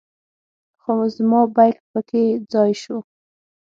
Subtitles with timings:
[0.81, 2.97] خو زما بیک په کې ځای شو.